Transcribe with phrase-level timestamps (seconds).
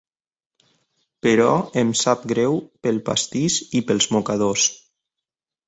[1.27, 1.49] Però
[1.83, 2.57] em sap greu
[2.87, 4.69] pel pastís i pels mocadors.